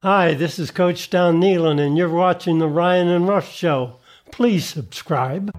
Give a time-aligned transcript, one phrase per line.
[0.00, 3.98] Hi, this is Coach Don Nehlen, and you're watching the Ryan and Rush Show.
[4.30, 5.50] Please subscribe.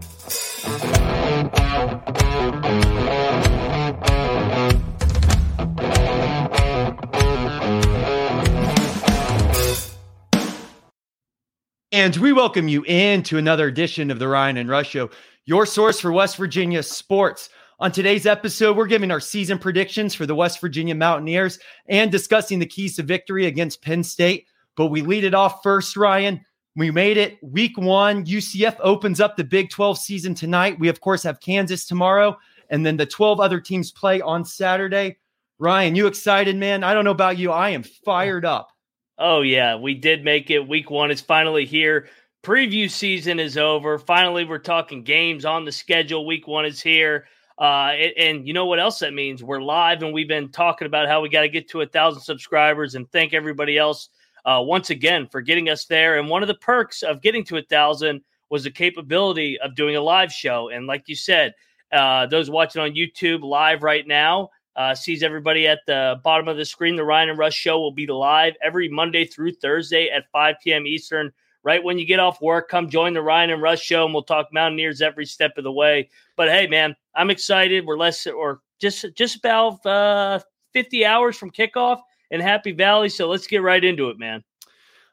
[11.91, 15.09] And we welcome you into another edition of the Ryan and Rush Show,
[15.43, 17.49] your source for West Virginia sports.
[17.81, 22.59] On today's episode, we're giving our season predictions for the West Virginia Mountaineers and discussing
[22.59, 24.47] the keys to victory against Penn State.
[24.75, 26.43] But we lead it off first, Ryan.
[26.75, 28.25] We made it week one.
[28.25, 30.77] UCF opens up the Big 12 season tonight.
[30.77, 32.37] We, of course, have Kansas tomorrow,
[32.69, 35.17] and then the 12 other teams play on Saturday.
[35.57, 36.83] Ryan, you excited, man?
[36.83, 37.53] I don't know about you.
[37.53, 38.73] I am fired up.
[39.17, 40.67] Oh, yeah, we did make it.
[40.67, 42.09] Week one is finally here.
[42.43, 43.97] Preview season is over.
[43.97, 46.25] Finally, we're talking games on the schedule.
[46.25, 47.25] Week one is here.
[47.59, 49.43] Uh, and, and, you know what else that means?
[49.43, 52.21] We're live, and we've been talking about how we got to get to a thousand
[52.21, 52.95] subscribers.
[52.95, 54.09] And thank everybody else
[54.45, 56.19] uh, once again for getting us there.
[56.19, 59.97] And one of the perks of getting to a thousand was the capability of doing
[59.97, 60.69] a live show.
[60.69, 61.53] And like you said,
[61.91, 66.57] uh, those watching on YouTube live right now uh, sees everybody at the bottom of
[66.57, 66.95] the screen.
[66.95, 70.87] The Ryan and Rush show will be live every Monday through Thursday at 5 p.m.
[70.87, 71.31] Eastern.
[71.61, 74.23] Right when you get off work, come join the Ryan and Rush show, and we'll
[74.23, 76.09] talk Mountaineers every step of the way.
[76.37, 77.85] But hey, man, I'm excited.
[77.85, 80.39] We're less or just just about uh,
[80.73, 81.99] 50 hours from kickoff
[82.31, 84.43] in Happy Valley, so let's get right into it, man.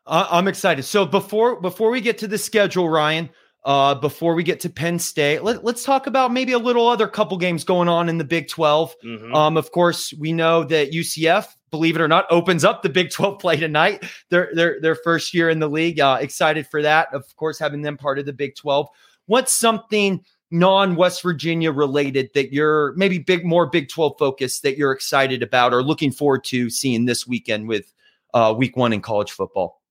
[0.07, 0.85] Uh, I'm excited.
[0.85, 3.29] So before before we get to the schedule, Ryan,
[3.65, 7.09] uh, before we get to Penn State, let, us talk about maybe a little other
[7.09, 8.95] couple games going on in the Big 12.
[9.05, 9.35] Mm-hmm.
[9.35, 13.11] Um, of course, we know that UCF, believe it or not, opens up the Big
[13.11, 14.05] 12 play tonight.
[14.31, 15.99] Their their their first year in the league.
[15.99, 17.13] Uh, excited for that.
[17.13, 18.87] Of course, having them part of the Big 12.
[19.27, 24.77] What's something non West Virginia related that you're maybe big more Big 12 focused that
[24.77, 27.93] you're excited about or looking forward to seeing this weekend with
[28.35, 29.83] uh, Week One in college football?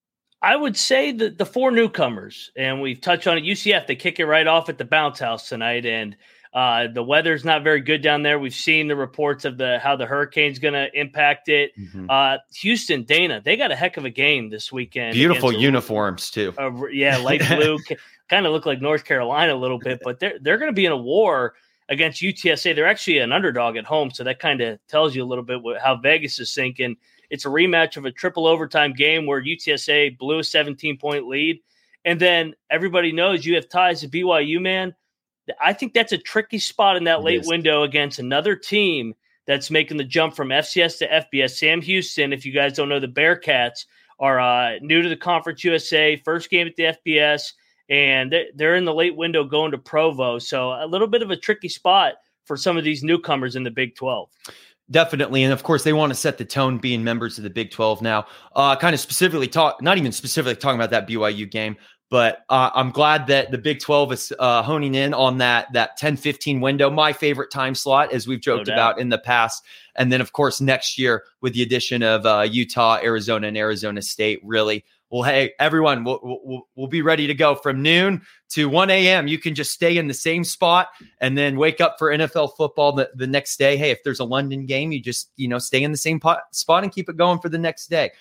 [0.41, 3.43] I would say that the four newcomers, and we've touched on it.
[3.43, 6.15] UCF, they kick it right off at the bounce house tonight, and
[6.53, 8.37] uh, the weather's not very good down there.
[8.37, 11.71] We've seen the reports of the how the hurricane's going to impact it.
[11.77, 12.09] Mm-hmm.
[12.09, 15.13] Uh, Houston, Dana, they got a heck of a game this weekend.
[15.13, 16.53] Beautiful uniforms too.
[16.91, 17.79] yeah, light blue,
[18.29, 20.85] kind of look like North Carolina a little bit, but they're they're going to be
[20.85, 21.55] in a war
[21.89, 22.75] against UTSA.
[22.75, 25.61] They're actually an underdog at home, so that kind of tells you a little bit
[25.61, 26.97] what, how Vegas is thinking.
[27.29, 31.59] It's a rematch of a triple overtime game where UTSA blew a 17 point lead.
[32.05, 34.95] And then everybody knows you have ties to BYU, man.
[35.61, 39.15] I think that's a tricky spot in that late window against another team
[39.47, 41.51] that's making the jump from FCS to FBS.
[41.51, 43.85] Sam Houston, if you guys don't know, the Bearcats
[44.19, 47.53] are uh, new to the Conference USA, first game at the FBS,
[47.89, 50.39] and they're in the late window going to Provo.
[50.39, 52.15] So a little bit of a tricky spot
[52.45, 54.29] for some of these newcomers in the Big 12.
[54.91, 55.43] Definitely.
[55.43, 58.01] And of course, they want to set the tone being members of the Big 12
[58.01, 58.27] now.
[58.55, 61.75] Uh, kind of specifically talk, not even specifically talking about that BYU game,
[62.11, 65.97] but uh, I'm glad that the Big 12 is uh, honing in on that that
[65.97, 69.63] 10 15 window, my favorite time slot, as we've joked no about in the past.
[69.95, 74.03] And then, of course, next year with the addition of uh, Utah, Arizona, and Arizona
[74.03, 78.67] State, really well, hey, everyone, we'll, we'll, we'll be ready to go from noon to
[78.67, 79.27] 1 a.m.
[79.27, 80.89] You can just stay in the same spot
[81.21, 83.77] and then wake up for NFL football the, the next day.
[83.77, 86.41] Hey, if there's a London game, you just, you know, stay in the same pot,
[86.51, 88.11] spot and keep it going for the next day.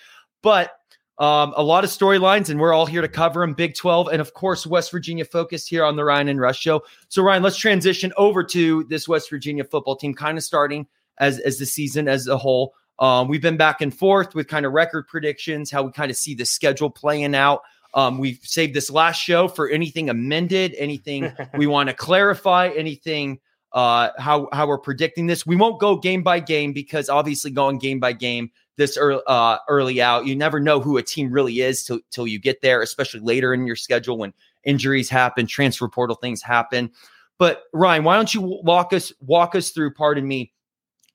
[0.41, 0.71] But
[1.17, 3.53] um, a lot of storylines, and we're all here to cover them.
[3.53, 6.83] Big 12, and of course, West Virginia focused here on the Ryan and Rush show.
[7.07, 10.85] So, Ryan, let's transition over to this West Virginia football team, kind of starting
[11.17, 12.73] as as the season as a whole.
[12.99, 16.17] Um, we've been back and forth with kind of record predictions, how we kind of
[16.17, 17.61] see the schedule playing out.
[17.93, 23.39] Um, we've saved this last show for anything amended, anything we want to clarify, anything
[23.75, 25.45] uh, how how we're predicting this.
[25.45, 29.57] We won't go game by game because obviously going game by game this early, uh,
[29.69, 32.81] early out, you never know who a team really is till till you get there,
[32.81, 36.89] especially later in your schedule when injuries happen, transfer portal things happen.
[37.37, 39.93] But Ryan, why don't you walk us walk us through?
[39.93, 40.53] Pardon me,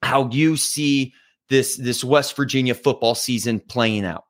[0.02, 1.14] how you see
[1.50, 4.24] this this West Virginia football season playing out?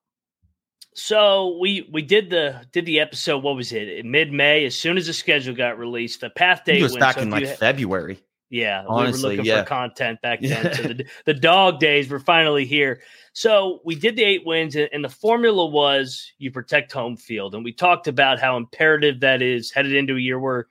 [0.95, 3.45] So we we did the did the episode.
[3.45, 4.05] What was it?
[4.05, 7.23] Mid May, as soon as the schedule got released, the path day was back so
[7.23, 8.21] in like February.
[8.51, 9.63] Yeah, Honestly, we were looking yeah.
[9.63, 10.65] for content back then.
[10.65, 10.73] Yeah.
[10.73, 13.01] So the, the dog days were finally here.
[13.33, 17.63] So we did the eight wins, and the formula was you protect home field, and
[17.63, 20.67] we talked about how imperative that is headed into a year where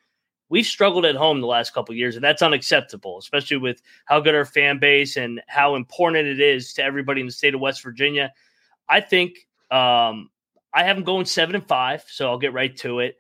[0.50, 4.36] we've struggled at home the last couple years, and that's unacceptable, especially with how good
[4.36, 7.82] our fan base and how important it is to everybody in the state of West
[7.84, 8.34] Virginia.
[8.88, 10.30] I think um,
[10.74, 13.18] I have them going seven and five, so I'll get right to it.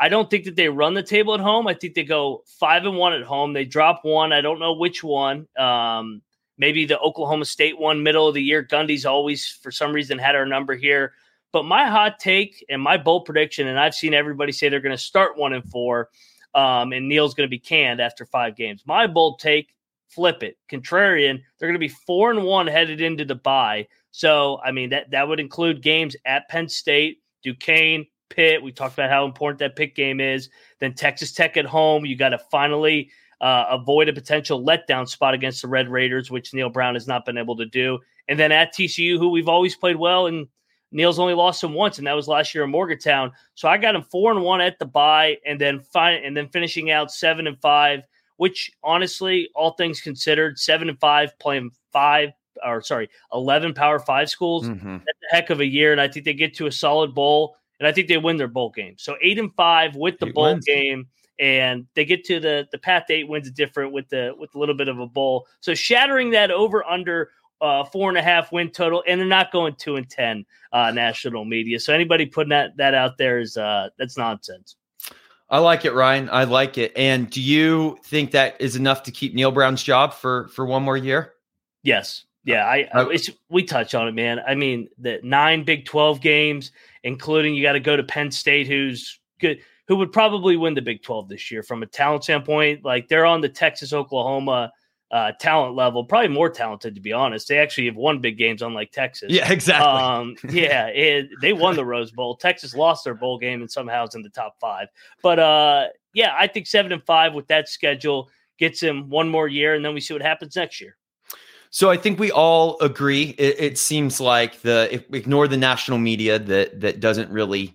[0.00, 1.68] I don't think that they run the table at home.
[1.68, 3.52] I think they go five and one at home.
[3.52, 4.32] They drop one.
[4.32, 5.46] I don't know which one.
[5.56, 6.22] Um,
[6.58, 8.62] Maybe the Oklahoma State one, middle of the year.
[8.62, 11.12] Gundy's always, for some reason, had our number here.
[11.50, 14.96] But my hot take and my bold prediction, and I've seen everybody say they're going
[14.96, 16.10] to start one and four,
[16.54, 18.82] um, and Neal's going to be canned after five games.
[18.86, 19.74] My bold take,
[20.08, 21.40] flip it, contrarian.
[21.58, 23.88] They're going to be four and one headed into the bye.
[24.10, 28.62] So, I mean, that that would include games at Penn State, Duquesne, Pitt.
[28.62, 30.50] We talked about how important that Pitt game is.
[30.80, 32.04] Then Texas Tech at home.
[32.04, 33.10] You got to finally
[33.40, 37.24] uh, avoid a potential letdown spot against the Red Raiders, which Neal Brown has not
[37.24, 37.98] been able to do.
[38.28, 40.46] And then at TCU, who we've always played well and
[40.92, 43.32] Neal's only lost him once, and that was last year in Morgantown.
[43.54, 46.48] So I got him four and one at the bye, and then five, and then
[46.48, 48.02] finishing out seven and five.
[48.36, 52.30] Which honestly, all things considered, seven and five playing five
[52.64, 54.68] or sorry, eleven Power Five schools.
[54.68, 54.98] Mm-hmm.
[54.98, 57.56] That's a heck of a year, and I think they get to a solid bowl,
[57.78, 58.94] and I think they win their bowl game.
[58.98, 60.64] So eight and five with the eight bowl wins.
[60.64, 61.08] game
[61.38, 64.74] and they get to the the path eight wins different with the with a little
[64.74, 65.46] bit of a bowl.
[65.60, 67.30] So shattering that over under
[67.62, 70.90] uh, four and a half win total, and they're not going two and ten uh,
[70.90, 71.80] national media.
[71.80, 74.76] So anybody putting that that out there is uh, that's nonsense.
[75.48, 76.28] I like it, Ryan.
[76.30, 76.92] I like it.
[76.96, 80.82] And do you think that is enough to keep Neal Brown's job for for one
[80.82, 81.34] more year?
[81.82, 82.24] Yes.
[82.44, 84.40] Yeah, I, I it's, we touch on it, man.
[84.40, 86.72] I mean, the nine Big Twelve games,
[87.04, 90.82] including you got to go to Penn State, who's good, who would probably win the
[90.82, 92.84] Big Twelve this year from a talent standpoint.
[92.84, 94.72] Like they're on the Texas Oklahoma
[95.12, 97.46] uh, talent level, probably more talented to be honest.
[97.46, 99.30] They actually have won big games, unlike Texas.
[99.30, 99.86] Yeah, exactly.
[99.86, 102.34] Um, yeah, it, they won the Rose Bowl.
[102.34, 104.88] Texas lost their bowl game and somehow is in the top five.
[105.22, 109.48] But uh, yeah, I think seven and five with that schedule gets him one more
[109.48, 110.96] year, and then we see what happens next year.
[111.70, 113.34] So I think we all agree.
[113.38, 117.74] It, it seems like the ignore the national media that that doesn't really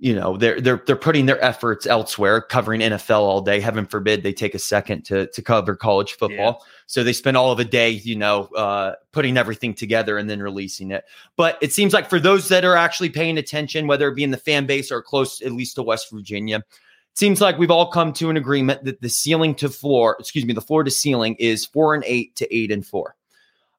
[0.00, 3.58] you know they're they're they're putting their efforts elsewhere covering NFL all day.
[3.60, 6.60] Heaven forbid they take a second to to cover college football.
[6.60, 6.72] Yeah.
[6.86, 10.40] so they spend all of a day you know uh, putting everything together and then
[10.40, 11.04] releasing it.
[11.36, 14.30] But it seems like for those that are actually paying attention whether it be in
[14.30, 17.90] the fan base or close at least to West Virginia it seems like we've all
[17.90, 21.34] come to an agreement that the ceiling to floor excuse me the floor to ceiling
[21.40, 23.14] is 4 and 8 to 8 and 4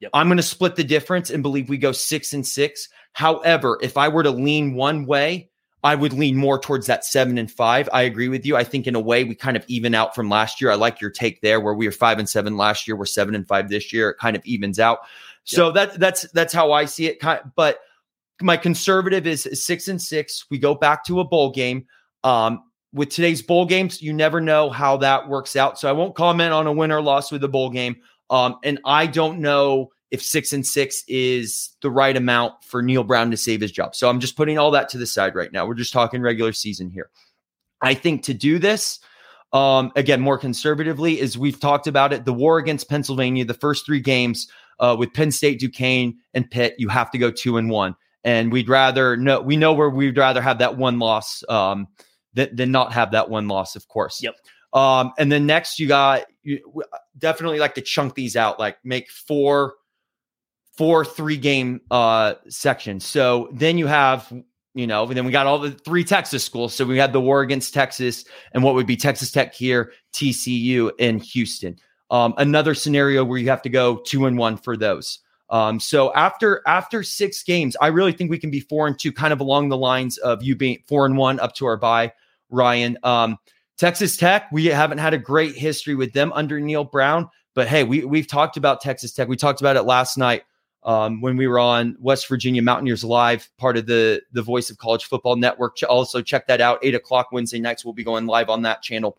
[0.02, 0.12] Yep.
[0.14, 3.98] I'm going to split the difference and believe we go 6 and 6 however if
[3.98, 5.49] I were to lean one way
[5.84, 7.88] I would lean more towards that seven and five.
[7.94, 8.58] I agree with you.
[8.58, 10.72] I think in a way we kind of even out from last year.
[10.72, 13.34] I like your take there, where we were five and seven last year, we're seven
[13.34, 14.10] and five this year.
[14.10, 15.00] It kind of evens out.
[15.46, 15.76] So yep.
[15.76, 17.24] that that's that's how I see it.
[17.56, 17.80] But
[18.42, 20.46] my conservative is six and six.
[20.50, 21.88] We go back to a bowl game.
[22.24, 25.80] Um, with today's bowl games, you never know how that works out.
[25.80, 27.98] So I won't comment on a win or loss with a bowl game.
[28.30, 33.04] Um, and I don't know if six and six is the right amount for Neal
[33.04, 33.96] Brown to save his job.
[33.96, 35.66] So I'm just putting all that to the side right now.
[35.66, 37.10] We're just talking regular season here.
[37.82, 39.00] I think to do this,
[39.54, 42.26] um, again, more conservatively, is we've talked about it.
[42.26, 44.48] The war against Pennsylvania, the first three games
[44.80, 47.96] uh, with Penn State, Duquesne, and Pitt, you have to go two and one.
[48.24, 51.88] And we'd rather know we know where we'd rather have that one loss um,
[52.34, 54.22] than, than not have that one loss, of course.
[54.22, 54.36] Yep.
[54.74, 56.60] Um, and then next you got you
[57.18, 59.76] definitely like to chunk these out, like make four
[60.80, 63.06] four three game uh sections.
[63.06, 64.32] So then you have,
[64.74, 66.74] you know, then we got all the three Texas schools.
[66.74, 68.24] So we had the war against Texas
[68.54, 71.76] and what would be Texas Tech here, TCU in Houston.
[72.12, 75.20] Um, another scenario where you have to go two and one for those.
[75.50, 79.12] Um, so after after six games, I really think we can be four and two,
[79.12, 82.14] kind of along the lines of you being four and one up to our bye,
[82.50, 82.98] Ryan.
[83.04, 83.38] Um,
[83.78, 87.84] Texas Tech, we haven't had a great history with them under Neal Brown, but hey,
[87.84, 89.28] we we've talked about Texas Tech.
[89.28, 90.44] We talked about it last night
[90.84, 94.78] um, when we were on West Virginia Mountaineers Live, part of the the Voice of
[94.78, 95.78] College Football Network.
[95.88, 96.80] Also, check that out.
[96.82, 99.18] Eight o'clock Wednesday nights, we'll be going live on that channel.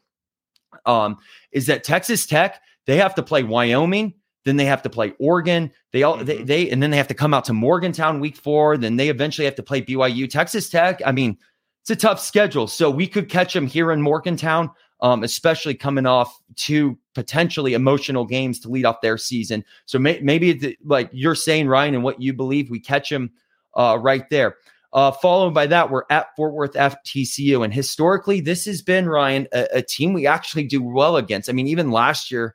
[0.86, 1.18] Um,
[1.52, 2.62] is that Texas Tech?
[2.86, 4.14] They have to play Wyoming,
[4.44, 5.70] then they have to play Oregon.
[5.92, 6.24] They all mm-hmm.
[6.24, 8.76] they, they and then they have to come out to Morgantown week four.
[8.76, 10.28] Then they eventually have to play BYU.
[10.28, 11.00] Texas Tech.
[11.04, 11.36] I mean,
[11.82, 12.66] it's a tough schedule.
[12.66, 14.70] So we could catch them here in Morgantown
[15.02, 19.64] um, especially coming off two potentially emotional games to lead off their season.
[19.86, 23.30] So may, maybe the, like you're saying, Ryan, and what you believe, we catch him
[23.74, 24.56] uh, right there.
[24.92, 27.64] Uh, followed by that, we're at Fort Worth FTCU.
[27.64, 31.48] And historically, this has been, Ryan, a, a team we actually do well against.
[31.48, 32.54] I mean, even last year,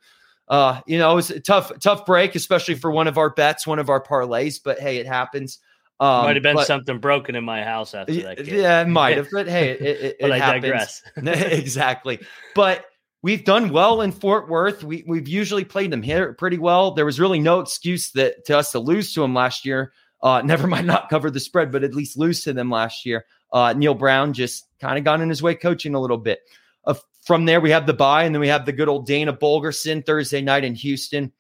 [0.49, 3.65] uh, you know, it was a tough, tough break, especially for one of our bets,
[3.65, 4.59] one of our parlays.
[4.63, 5.59] But hey, it happens.
[5.99, 8.43] Um, might have been but, something broken in my house after that.
[8.43, 8.59] Game.
[8.59, 9.29] Yeah, it might have.
[9.31, 10.63] But hey, it, it, but it I happens.
[10.63, 11.03] digress.
[11.51, 12.19] exactly.
[12.53, 12.85] But
[13.21, 14.83] we've done well in Fort Worth.
[14.83, 16.91] We we've usually played them here pretty well.
[16.91, 19.93] There was really no excuse that to us to lose to them last year.
[20.21, 23.25] Uh, never mind not cover the spread, but at least lose to them last year.
[23.53, 26.39] Uh, Neal Brown just kind of got in his way coaching a little bit.
[26.83, 29.33] Uh, from there, we have the bye, and then we have the good old Dana
[29.33, 31.31] Holgorsen Thursday night in Houston.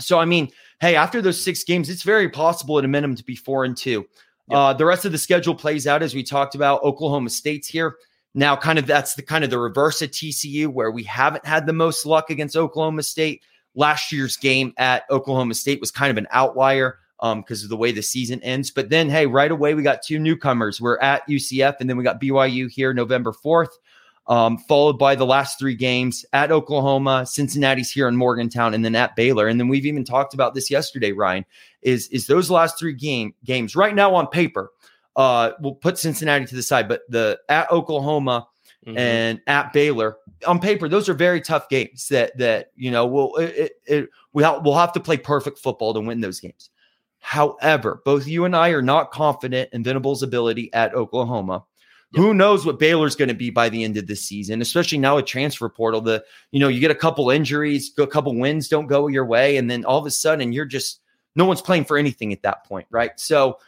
[0.00, 0.50] So I mean,
[0.80, 3.76] hey, after those six games, it's very possible at a minimum to be four and
[3.76, 4.06] two.
[4.48, 4.56] Yep.
[4.56, 6.82] Uh, the rest of the schedule plays out as we talked about.
[6.82, 7.96] Oklahoma State's here.
[8.34, 11.66] Now, kind of that's the kind of the reverse of TCU, where we haven't had
[11.66, 13.42] the most luck against Oklahoma State.
[13.74, 17.76] Last year's game at Oklahoma State was kind of an outlier because um, of the
[17.76, 18.70] way the season ends.
[18.70, 20.80] But then, hey, right away we got two newcomers.
[20.80, 23.76] We're at UCF, and then we got BYU here November fourth
[24.28, 28.94] um, followed by the last three games at Oklahoma, Cincinnati's here in Morgantown, and then
[28.94, 29.48] at Baylor.
[29.48, 31.44] And then we've even talked about this yesterday, Ryan.
[31.82, 34.70] Is is those last three game games right now on paper?
[35.16, 38.46] Uh, we'll put Cincinnati to the side, but the at Oklahoma
[38.86, 38.98] mm-hmm.
[38.98, 42.08] and at Baylor on paper, those are very tough games.
[42.08, 45.94] That that you know, we'll it, it, we ha- we'll have to play perfect football
[45.94, 46.70] to win those games.
[47.20, 51.64] However, both you and I are not confident in Venables' ability at Oklahoma.
[52.12, 52.22] Yep.
[52.22, 55.18] Who knows what Baylor's going to be by the end of this season, especially now
[55.18, 56.00] a transfer portal.
[56.00, 59.58] The you know you get a couple injuries, a couple wins don't go your way,
[59.58, 61.00] and then all of a sudden you're just
[61.36, 63.12] no one's playing for anything at that point, right?
[63.20, 63.58] So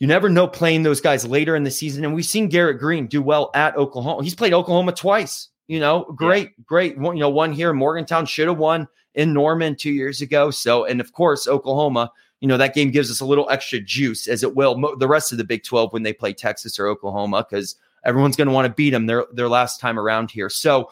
[0.00, 3.06] you never know playing those guys later in the season, and we've seen Garrett Greene
[3.06, 4.24] do well at Oklahoma.
[4.24, 5.48] He's played Oklahoma twice.
[5.68, 6.64] You know, great, yeah.
[6.66, 6.96] great.
[6.96, 10.50] You know, one here in Morgantown should have won in Norman two years ago.
[10.50, 12.10] So, and of course, Oklahoma
[12.44, 15.08] you know, that game gives us a little extra juice as it will mo- the
[15.08, 18.52] rest of the Big 12 when they play Texas or Oklahoma because everyone's going to
[18.52, 20.50] want to beat them their, their last time around here.
[20.50, 20.90] So,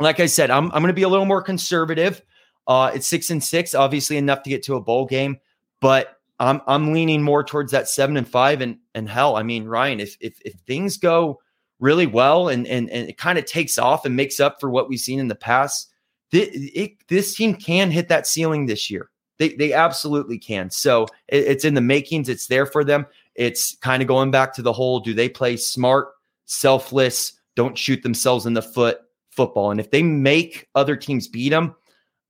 [0.00, 2.20] like I said, I'm, I'm going to be a little more conservative.
[2.66, 5.38] Uh, it's six and six, obviously enough to get to a bowl game,
[5.80, 8.60] but I'm I'm leaning more towards that seven and five.
[8.60, 11.40] And and hell, I mean, Ryan, if if if things go
[11.78, 14.88] really well and and and it kind of takes off and makes up for what
[14.88, 15.92] we've seen in the past,
[16.32, 19.08] th- it, this team can hit that ceiling this year.
[19.38, 20.70] They they absolutely can.
[20.70, 22.28] So it, it's in the makings.
[22.28, 23.06] It's there for them.
[23.34, 26.08] It's kind of going back to the whole: do they play smart,
[26.46, 28.98] selfless, don't shoot themselves in the foot
[29.30, 29.70] football?
[29.70, 31.74] And if they make other teams beat them,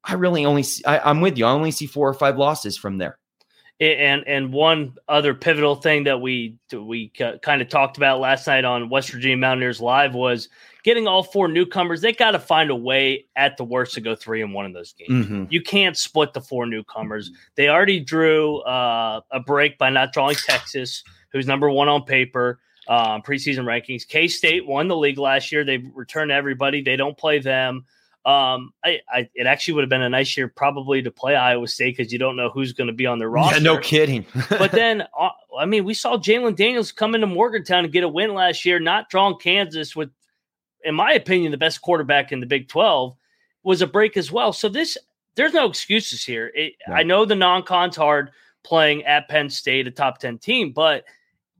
[0.04, 1.46] I really only see, I, I'm with you.
[1.46, 3.18] I only see four or five losses from there.
[3.80, 8.64] And and one other pivotal thing that we we kind of talked about last night
[8.64, 10.48] on West Virginia Mountaineers Live was
[10.84, 14.14] getting all four newcomers, they got to find a way at the worst to go
[14.14, 15.26] three and one in those games.
[15.26, 15.44] Mm-hmm.
[15.48, 17.32] You can't split the four newcomers.
[17.56, 21.02] They already drew uh, a break by not drawing Texas,
[21.32, 22.60] who's number one on paper.
[22.86, 24.06] Um, preseason rankings.
[24.06, 25.64] K State won the league last year.
[25.64, 26.82] They returned everybody.
[26.82, 27.86] They don't play them.
[28.26, 31.68] Um, I, I, it actually would have been a nice year probably to play Iowa
[31.68, 33.56] State because you don't know who's going to be on the roster.
[33.56, 34.24] Yeah, no kidding.
[34.48, 35.28] but then, uh,
[35.58, 38.80] I mean, we saw Jalon Daniels come into Morgantown and get a win last year,
[38.80, 40.08] not drawing Kansas with
[40.84, 43.16] in my opinion, the best quarterback in the Big 12
[43.62, 44.52] was a break as well.
[44.52, 44.96] So this,
[45.34, 46.52] there's no excuses here.
[46.54, 48.30] It, I know the non-con's hard
[48.62, 51.04] playing at Penn State, a top 10 team, but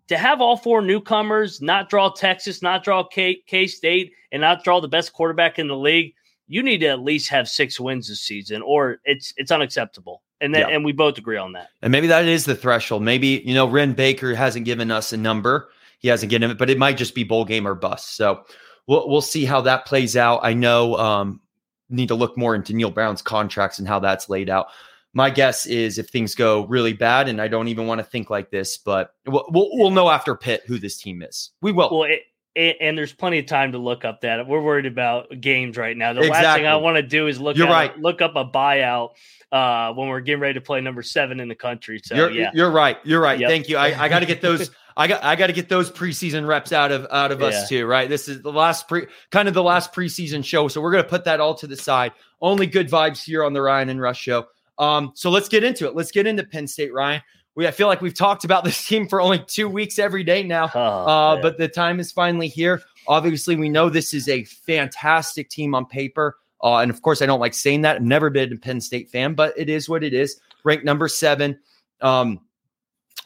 [0.09, 4.62] to have all four newcomers, not draw Texas, not draw K, K State, and not
[4.62, 6.14] draw the best quarterback in the league,
[6.47, 10.23] you need to at least have six wins this season, or it's it's unacceptable.
[10.41, 10.75] And then, yeah.
[10.75, 11.69] and we both agree on that.
[11.81, 13.03] And maybe that is the threshold.
[13.03, 15.71] Maybe you know, Wren Baker hasn't given us a number.
[16.01, 18.17] He hasn't given it, but it might just be bowl game or bust.
[18.17, 18.45] So
[18.87, 20.41] we'll we'll see how that plays out.
[20.43, 21.41] I know um,
[21.89, 24.69] need to look more into Neal Brown's contracts and how that's laid out.
[25.17, 28.31] My guess is if things go really bad, and I don't even want to think
[28.31, 31.53] like this, but we'll we'll, we'll know after Pitt who this team is.
[31.63, 31.89] We will.
[31.91, 32.23] Well, it,
[32.55, 34.47] it, and there's plenty of time to look up that.
[34.47, 36.13] We're worried about games right now.
[36.13, 36.45] The exactly.
[36.45, 37.57] last thing I want to do is look.
[37.57, 37.99] You're right.
[37.99, 39.11] Look up a buyout
[39.51, 42.01] uh, when we're getting ready to play number seven in the country.
[42.05, 42.99] So you're, yeah, you're right.
[43.05, 43.39] You're right.
[43.39, 43.51] Yep.
[43.51, 43.77] Thank you.
[43.77, 44.71] I, I got to get those.
[44.97, 47.49] I got I got to get those preseason reps out of out of yeah.
[47.49, 48.09] us too, right?
[48.09, 51.25] This is the last pre kind of the last preseason show, so we're gonna put
[51.25, 52.13] that all to the side.
[52.41, 54.47] Only good vibes here on the Ryan and Rush show.
[54.79, 55.97] Um, so let's get into it.
[55.97, 57.23] Let's get into Penn State, Ryan.
[57.55, 60.43] We I feel like we've talked about this team for only two weeks every day
[60.43, 62.83] now, oh, uh, but the time is finally here.
[63.07, 66.37] Obviously, we know this is a fantastic team on paper.
[66.63, 67.97] Uh, and of course, I don't like saying that.
[67.97, 70.41] I've never been a Penn State fan, but it is what it is.
[70.65, 71.59] Ranked number seven.
[72.01, 72.41] Um,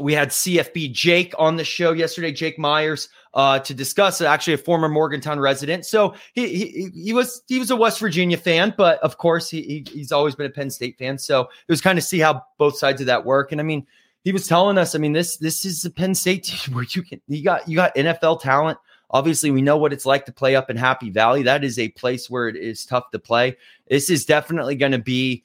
[0.01, 4.59] we had CFB Jake on the show yesterday, Jake Myers, uh, to discuss actually a
[4.59, 5.87] former Morgantown resident.
[5.87, 9.63] So he, he, he was he was a West Virginia fan, but of course he,
[9.63, 11.19] he he's always been a Penn State fan.
[11.19, 13.51] So it was kind of see how both sides of that work.
[13.51, 13.87] And I mean,
[14.29, 17.03] he was telling us, I mean, this this is a Penn State team where you
[17.03, 18.77] can you got you got NFL talent.
[19.11, 21.43] Obviously, we know what it's like to play up in Happy Valley.
[21.45, 23.57] That is a place where it is tough to play.
[23.89, 25.45] This is definitely going to be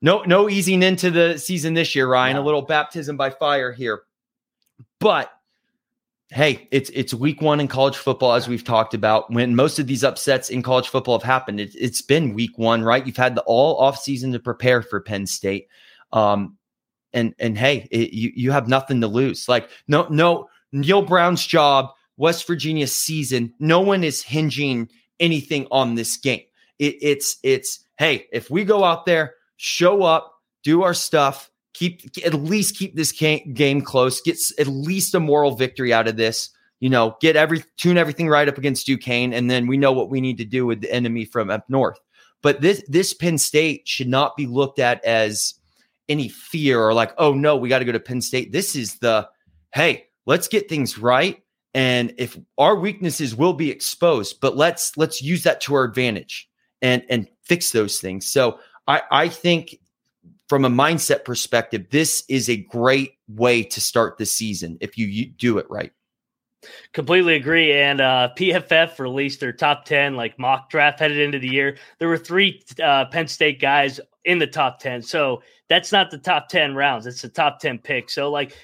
[0.00, 2.38] no, no easing into the season this year, Ryan.
[2.38, 4.04] A little baptism by fire here.
[4.98, 5.30] But
[6.30, 9.30] hey, it's it's week one in college football, as we've talked about.
[9.30, 12.82] When most of these upsets in college football have happened, it, has been week one,
[12.82, 13.06] right?
[13.06, 15.68] You've had the all off season to prepare for Penn State,
[16.14, 16.56] um,
[17.12, 19.48] and and hey, it, you you have nothing to lose.
[19.48, 23.52] Like no no Neal Brown's job, West Virginia season.
[23.58, 24.88] No one is hinging
[25.20, 26.42] anything on this game.
[26.78, 32.02] It, it's it's hey, if we go out there show up, do our stuff, keep
[32.24, 36.50] at least keep this game close, get at least a moral victory out of this.
[36.80, 40.10] You know, get every tune everything right up against Duquesne, and then we know what
[40.10, 41.98] we need to do with the enemy from up north.
[42.42, 45.54] But this this Penn State should not be looked at as
[46.08, 48.52] any fear or like, oh no, we got to go to Penn State.
[48.52, 49.28] This is the
[49.74, 51.42] hey, let's get things right.
[51.74, 56.48] And if our weaknesses will be exposed, but let's let's use that to our advantage
[56.82, 58.26] and and fix those things.
[58.26, 59.78] So I I think
[60.48, 65.06] from a mindset perspective, this is a great way to start the season if you,
[65.06, 65.92] you do it right.
[66.92, 67.72] Completely agree.
[67.72, 71.78] And uh, PFF released their top 10 like mock draft headed into the year.
[71.98, 75.02] There were three uh, Penn State guys in the top 10.
[75.02, 78.14] So that's not the top 10 rounds, it's the top 10 picks.
[78.14, 78.56] So, like,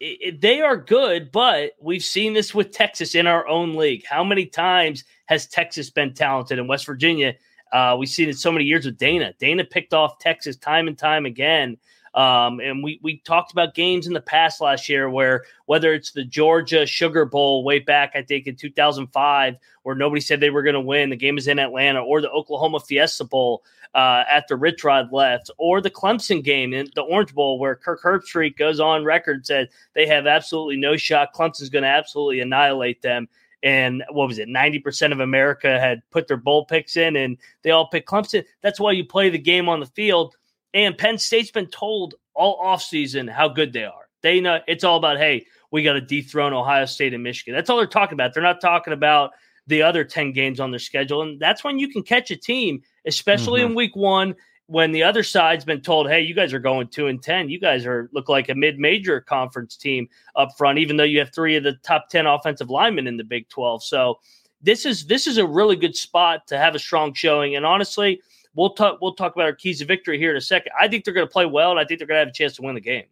[0.00, 4.04] it, it, they are good, but we've seen this with Texas in our own league.
[4.04, 7.34] How many times has Texas been talented in West Virginia?
[7.72, 9.34] Uh, we've seen it so many years with Dana.
[9.38, 11.76] Dana picked off Texas time and time again.
[12.16, 16.12] Um, and we we talked about games in the past last year where whether it's
[16.12, 20.62] the Georgia Sugar Bowl way back, I think in 2005, where nobody said they were
[20.62, 23.62] going to win, the game is in Atlanta, or the Oklahoma Fiesta Bowl
[23.94, 28.02] uh, after Rich Rod left, or the Clemson game in the Orange Bowl where Kirk
[28.02, 31.34] Herbstreit goes on record said they have absolutely no shot.
[31.34, 33.28] Clemson's going to absolutely annihilate them
[33.62, 37.70] and what was it 90% of america had put their bowl picks in and they
[37.70, 40.36] all picked clemson that's why you play the game on the field
[40.76, 44.08] and Penn State's been told all offseason how good they are.
[44.22, 47.54] They know it's all about, hey, we got to dethrone Ohio State and Michigan.
[47.54, 48.34] That's all they're talking about.
[48.34, 49.30] They're not talking about
[49.66, 51.22] the other 10 games on their schedule.
[51.22, 53.70] And that's when you can catch a team, especially mm-hmm.
[53.70, 54.34] in week one,
[54.66, 57.48] when the other side's been told, hey, you guys are going two and 10.
[57.48, 61.20] You guys are look like a mid major conference team up front, even though you
[61.20, 63.82] have three of the top 10 offensive linemen in the Big 12.
[63.82, 64.18] So
[64.60, 67.56] this is this is a really good spot to have a strong showing.
[67.56, 68.20] And honestly,
[68.56, 70.72] we'll talk we'll talk about our keys to victory here in a second.
[70.80, 72.32] I think they're going to play well, and I think they're going to have a
[72.32, 73.04] chance to win the game.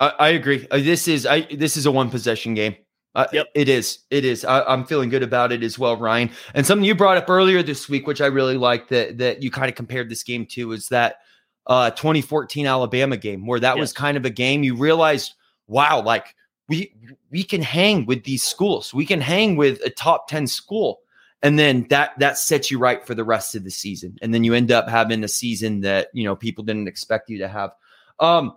[0.00, 0.66] I, I agree.
[0.70, 2.76] Uh, this is I this is a one possession game.
[3.14, 3.46] Uh, yep.
[3.54, 4.00] It is.
[4.10, 4.44] It is.
[4.44, 6.30] I, am feeling good about it as well, Ryan.
[6.54, 9.50] And something you brought up earlier this week, which I really like that that you
[9.50, 11.18] kind of compared this game to, is that
[11.66, 13.80] uh, 2014 Alabama game where that yes.
[13.80, 15.34] was kind of a game you realized,
[15.68, 16.34] wow, like
[16.68, 16.92] we
[17.30, 18.92] we can hang with these schools.
[18.92, 21.00] We can hang with a top 10 school
[21.44, 24.16] and then that that sets you right for the rest of the season.
[24.22, 27.38] And then you end up having a season that you know people didn't expect you
[27.38, 27.70] to have.
[28.18, 28.56] Um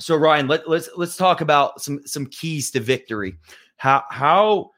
[0.00, 3.38] so ryan let, let's let's talk about some some keys to victory.
[3.76, 4.72] How how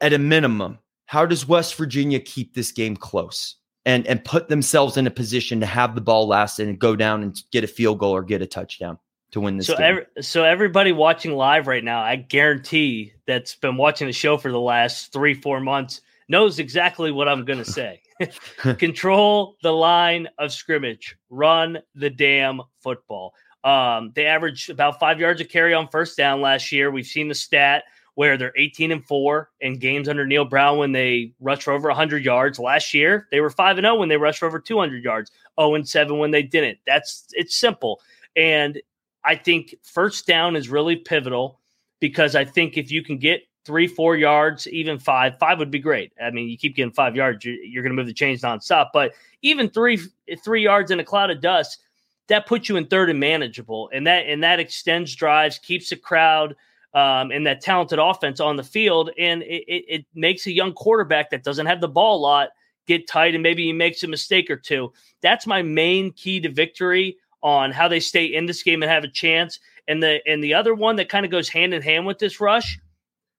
[0.00, 4.96] at a minimum how does west virginia keep this game close and and put themselves
[4.96, 7.98] in a position to have the ball last and go down and get a field
[7.98, 8.98] goal or get a touchdown
[9.32, 9.86] to win this so game.
[9.86, 14.50] Every, so everybody watching live right now, I guarantee that's been watching the show for
[14.50, 18.00] the last three, four months knows exactly what I'm going to say.
[18.78, 21.16] Control the line of scrimmage.
[21.30, 23.34] Run the damn football.
[23.62, 26.90] Um, they averaged about five yards of carry on first down last year.
[26.90, 27.84] We've seen the stat
[28.14, 31.88] where they're 18 and four in games under Neal Brown when they rushed for over
[31.88, 32.58] 100 yards.
[32.58, 35.74] Last year, they were 5 and 0 when they rushed for over 200 yards, 0
[35.74, 36.78] and 7 when they didn't.
[36.86, 38.00] That's it's simple.
[38.34, 38.80] And
[39.26, 41.60] I think first down is really pivotal
[42.00, 45.36] because I think if you can get three, four yards, even five.
[45.38, 46.12] Five would be great.
[46.22, 48.90] I mean, you keep getting five yards, you're, you're going to move the chains nonstop.
[48.92, 49.12] But
[49.42, 49.98] even three,
[50.44, 51.80] three yards in a cloud of dust,
[52.28, 55.96] that puts you in third and manageable, and that and that extends drives, keeps the
[55.96, 56.56] crowd
[56.94, 60.72] um, and that talented offense on the field, and it, it, it makes a young
[60.72, 62.48] quarterback that doesn't have the ball a lot
[62.86, 64.92] get tight, and maybe he makes a mistake or two.
[65.20, 69.04] That's my main key to victory on how they stay in this game and have
[69.04, 69.60] a chance.
[69.88, 72.40] And the and the other one that kind of goes hand in hand with this
[72.40, 72.78] rush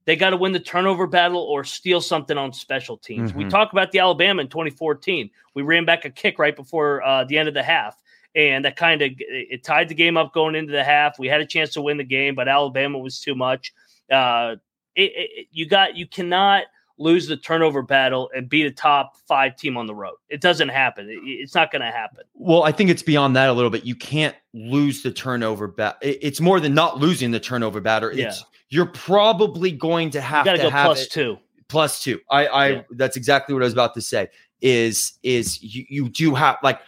[0.07, 3.31] they got to win the turnover battle or steal something on special teams.
[3.31, 3.39] Mm-hmm.
[3.39, 5.29] We talk about the Alabama in 2014.
[5.53, 8.01] We ran back a kick right before uh, the end of the half,
[8.33, 11.19] and that kind of it tied the game up going into the half.
[11.19, 13.73] We had a chance to win the game, but Alabama was too much.
[14.09, 14.55] Uh,
[14.95, 16.63] it, it, you got you cannot
[16.97, 20.15] lose the turnover battle and beat a top five team on the road.
[20.29, 21.09] It doesn't happen.
[21.09, 22.23] It, it's not going to happen.
[22.33, 23.85] Well, I think it's beyond that a little bit.
[23.85, 25.99] You can't lose the turnover battle.
[26.01, 28.09] It's more than not losing the turnover battle.
[28.09, 31.37] It's yeah you're probably going to have to go have plus two.
[31.67, 32.19] Plus two.
[32.29, 32.81] I, I yeah.
[32.91, 34.29] that's exactly what I was about to say.
[34.61, 36.81] Is is you, you do have like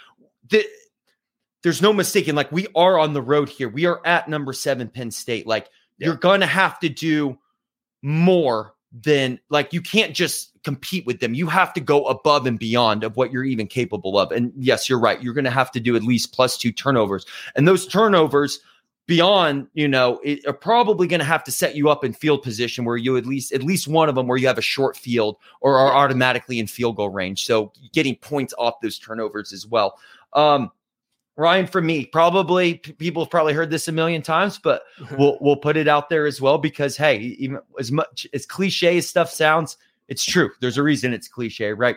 [0.49, 0.65] the,
[1.63, 2.35] there's no mistaking.
[2.35, 3.69] Like we are on the road here.
[3.69, 5.45] We are at number seven Penn State.
[5.45, 6.07] Like yeah.
[6.07, 7.37] you're gonna have to do
[8.01, 11.33] more than like you can't just compete with them.
[11.33, 14.31] You have to go above and beyond of what you're even capable of.
[14.31, 15.21] And yes, you're right.
[15.21, 17.25] You're going to have to do at least plus two turnovers.
[17.55, 18.59] And those turnovers
[19.05, 22.43] beyond, you know, it, are probably going to have to set you up in field
[22.43, 24.97] position where you at least at least one of them where you have a short
[24.97, 27.45] field or are automatically in field goal range.
[27.45, 29.97] So getting points off those turnovers as well.
[30.33, 30.71] Um,
[31.39, 34.83] Ryan, for me, probably people have probably heard this a million times, but
[35.17, 38.97] we'll we'll put it out there as well because hey, even as much as cliche
[38.97, 39.77] as stuff sounds,
[40.09, 40.51] it's true.
[40.59, 41.95] There's a reason it's cliche, right?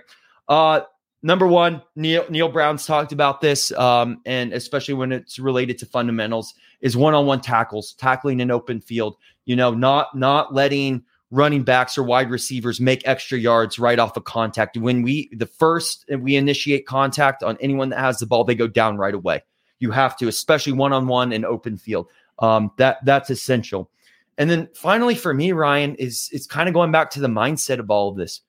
[0.49, 0.83] Uh,
[1.25, 5.87] number one, Neal Neal Brown's talked about this, um, and especially when it's related to
[5.87, 9.17] fundamentals, is one-on-one tackles, tackling an open field.
[9.45, 11.03] You know, not not letting
[11.33, 14.77] running backs or wide receivers make extra yards right off of contact.
[14.77, 18.69] When we the first we initiate contact on anyone that has the ball, they go
[18.69, 19.43] down right away.
[19.81, 22.09] You have to, especially one on one in open field.
[22.39, 23.91] Um, that that's essential.
[24.39, 27.79] And then finally, for me, Ryan is it's kind of going back to the mindset
[27.79, 28.43] of all of this.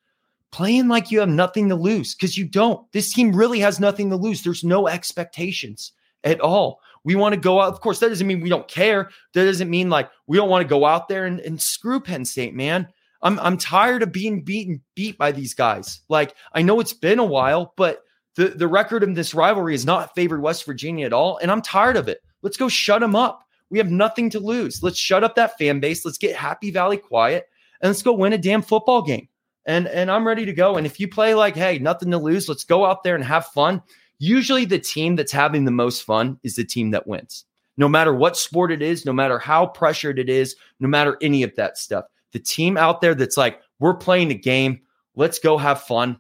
[0.52, 2.90] Playing like you have nothing to lose because you don't.
[2.92, 4.44] This team really has nothing to lose.
[4.44, 5.94] There's no expectations
[6.24, 6.80] at all.
[7.04, 7.74] We want to go out.
[7.74, 9.10] Of course, that doesn't mean we don't care.
[9.34, 12.26] That doesn't mean like we don't want to go out there and, and screw Penn
[12.26, 12.88] State, man.
[13.22, 16.02] I'm I'm tired of being beaten beat by these guys.
[16.10, 18.04] Like I know it's been a while, but
[18.36, 21.62] the the record of this rivalry has not favored West Virginia at all, and I'm
[21.62, 22.20] tired of it.
[22.42, 23.42] Let's go shut them up.
[23.70, 24.84] We have nothing to lose.
[24.84, 26.06] Let's shut up that fan base.
[26.06, 27.48] Let's get Happy Valley quiet,
[27.82, 29.28] and let's go win a damn football game.
[29.66, 30.76] And and I'm ready to go.
[30.76, 33.48] And if you play like, hey, nothing to lose, let's go out there and have
[33.48, 33.82] fun
[34.20, 37.46] usually the team that's having the most fun is the team that wins.
[37.78, 41.44] No matter what sport it is, no matter how pressured it is, no matter any
[41.44, 42.06] of that stuff.
[42.32, 44.82] The team out there that's like, we're playing a game,
[45.16, 46.18] let's go have fun.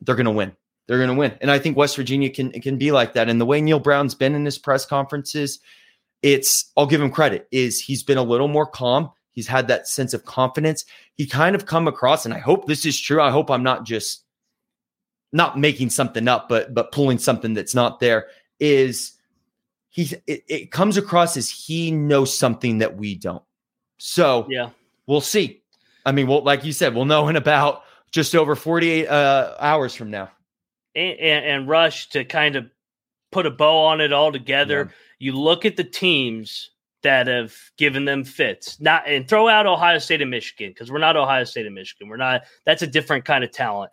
[0.00, 0.56] They're going to win.
[0.86, 1.36] They're going to win.
[1.40, 3.28] And I think West Virginia can can be like that.
[3.28, 5.58] And the way Neal Brown's been in his press conferences,
[6.22, 9.10] it's I'll give him credit is he's been a little more calm.
[9.32, 10.84] He's had that sense of confidence.
[11.14, 13.20] He kind of come across and I hope this is true.
[13.20, 14.24] I hope I'm not just
[15.32, 18.26] not making something up, but but pulling something that's not there
[18.60, 19.12] is
[19.90, 23.42] he it, it comes across as he knows something that we don't.
[23.98, 24.70] So yeah,
[25.06, 25.62] we'll see.
[26.04, 29.94] I mean, well, like you said, we'll know in about just over 48 uh, hours
[29.94, 30.30] from now.
[30.94, 32.70] And, and, and, Rush to kind of
[33.32, 34.86] put a bow on it all together.
[34.88, 34.94] Yeah.
[35.18, 36.70] You look at the teams
[37.02, 40.98] that have given them fits, not and throw out Ohio State and Michigan because we're
[40.98, 42.08] not Ohio State and Michigan.
[42.08, 42.42] We're not.
[42.64, 43.90] That's a different kind of talent.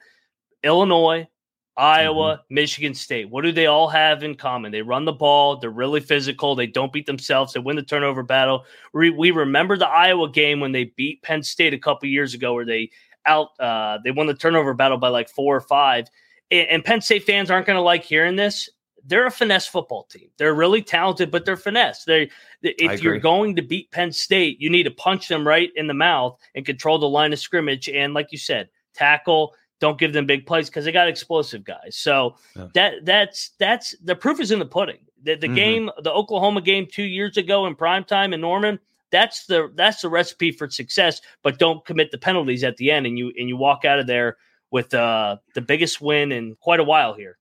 [0.63, 1.27] Illinois,
[1.75, 2.53] Iowa, mm-hmm.
[2.53, 3.29] Michigan State.
[3.29, 4.71] What do they all have in common?
[4.71, 5.57] They run the ball.
[5.57, 6.55] They're really physical.
[6.55, 7.53] They don't beat themselves.
[7.53, 8.65] They win the turnover battle.
[8.93, 12.53] We, we remember the Iowa game when they beat Penn State a couple years ago,
[12.53, 12.91] where they
[13.25, 16.07] out uh, they won the turnover battle by like four or five.
[16.51, 18.69] And, and Penn State fans aren't going to like hearing this.
[19.05, 20.29] They're a finesse football team.
[20.37, 22.05] They're really talented, but they're finesse.
[22.05, 22.29] They
[22.61, 25.93] if you're going to beat Penn State, you need to punch them right in the
[25.93, 27.89] mouth and control the line of scrimmage.
[27.89, 31.97] And like you said, tackle don't give them big plays because they got explosive guys.
[31.97, 32.67] So yeah.
[32.73, 34.99] that that's that's the proof is in the pudding.
[35.23, 35.55] The, the mm-hmm.
[35.55, 38.79] game, the Oklahoma game two years ago in prime time in Norman,
[39.11, 41.19] that's the that's the recipe for success.
[41.41, 44.07] But don't commit the penalties at the end, and you and you walk out of
[44.07, 44.37] there
[44.71, 47.37] with uh, the biggest win in quite a while here.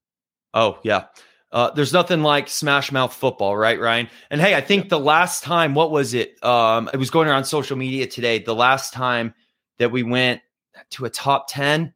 [0.53, 1.05] Oh yeah.
[1.53, 4.09] Uh, there's nothing like smash mouth football, right, Ryan?
[4.31, 6.43] And hey, I think the last time, what was it?
[6.43, 8.39] Um, it was going around social media today.
[8.39, 9.33] The last time
[9.77, 10.41] that we went
[10.89, 11.93] to a top 10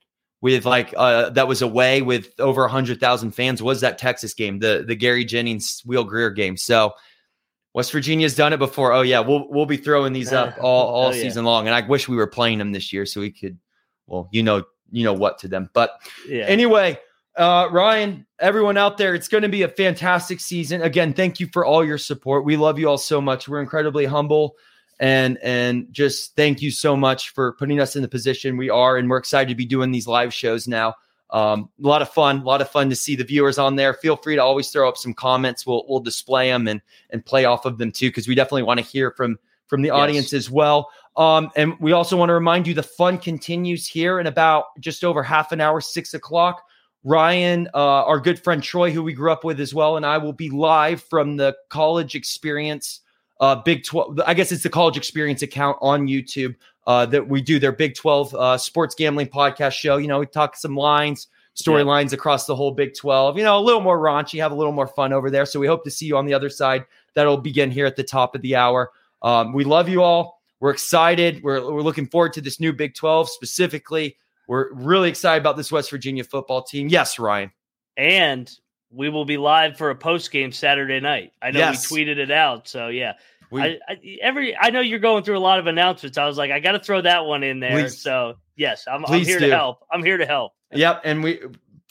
[0.54, 4.34] with like uh, that was away with over a hundred thousand fans was that Texas
[4.34, 6.56] game, the the Gary Jennings Will Grier game.
[6.56, 6.94] So
[7.74, 8.94] West Virginia's done it before.
[8.94, 11.52] Oh yeah, we'll we'll be throwing these up all all oh, season yeah.
[11.52, 13.58] long, and I wish we were playing them this year so we could.
[14.08, 15.92] Well, you know, you know what to them, but
[16.28, 16.46] yeah.
[16.46, 17.00] anyway.
[17.36, 20.82] Uh, Ryan, everyone out there, it's going to be a fantastic season.
[20.82, 22.46] Again, thank you for all your support.
[22.46, 23.48] We love you all so much.
[23.48, 24.56] We're incredibly humble
[25.00, 28.98] and and just thank you so much for putting us in the position we are
[28.98, 30.96] and we're excited to be doing these live shows now.
[31.30, 33.94] Um, a lot of fun a lot of fun to see the viewers on there.
[33.94, 35.66] Feel free to always throw up some comments.
[35.66, 38.80] We'll we'll display them and and play off of them too because we definitely want
[38.80, 39.96] to hear from from the yes.
[39.96, 40.90] audience as well.
[41.18, 45.04] Um, and we also want to remind you the fun continues here in about just
[45.04, 46.64] over half an hour six o'clock.
[47.04, 50.18] Ryan, uh, our good friend Troy, who we grew up with as well, and I
[50.18, 53.02] will be live from the college experience
[53.40, 54.22] uh, Big 12.
[54.26, 57.96] I guess it's the college experience account on YouTube uh, that we do their Big
[57.96, 59.98] 12 uh, sports gambling podcast show.
[59.98, 62.16] You know, we talk some lines, storylines yeah.
[62.16, 63.38] across the whole Big 12.
[63.38, 65.46] You know, a little more raunchy, have a little more fun over there.
[65.46, 66.86] So we hope to see you on the other side.
[67.14, 68.92] That'll begin here at the top of the hour.
[69.22, 70.42] Um, we love you all.
[70.60, 71.44] We're excited.
[71.44, 74.18] We're, we're looking forward to this new Big 12 specifically.
[74.48, 76.88] We're really excited about this West Virginia football team.
[76.88, 77.52] Yes, Ryan.
[77.98, 78.52] And
[78.92, 81.34] we will be live for a post game Saturday night.
[81.42, 81.92] I know yes.
[81.92, 83.14] we tweeted it out, so yeah.
[83.50, 86.18] We, I, I, every I know you're going through a lot of announcements.
[86.18, 87.72] I was like, I got to throw that one in there.
[87.72, 89.48] Please, so yes, I'm, I'm here do.
[89.48, 89.86] to help.
[89.92, 90.54] I'm here to help.
[90.72, 91.40] Yep, and we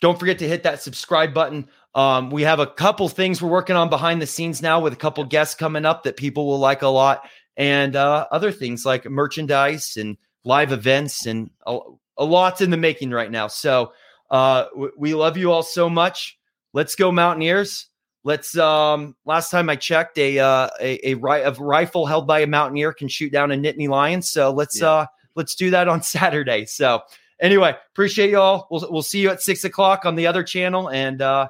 [0.00, 1.68] don't forget to hit that subscribe button.
[1.94, 4.96] Um, we have a couple things we're working on behind the scenes now with a
[4.96, 9.08] couple guests coming up that people will like a lot, and uh, other things like
[9.08, 11.78] merchandise and live events and a,
[12.18, 13.46] a lot's in the making right now.
[13.46, 13.92] So
[14.30, 16.38] uh, we love you all so much.
[16.76, 17.86] Let's go Mountaineers.
[18.22, 22.40] let's um last time I checked, a uh a, a, ri- a rifle held by
[22.40, 24.20] a mountaineer can shoot down a Nittany lion.
[24.20, 24.88] So let's Yeah.
[24.90, 26.66] uh let's do that on Saturday.
[26.66, 27.00] So
[27.40, 28.66] anyway, appreciate y'all.
[28.70, 31.48] We'll we'll see you at six o'clock on the other channel and uh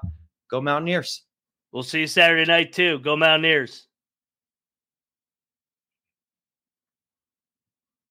[0.48, 1.24] go Mountaineers.
[1.72, 3.00] We'll see you Saturday night too.
[3.00, 3.88] Go Mountaineers.